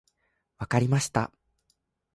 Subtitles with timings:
[0.57, 1.31] 分かりました。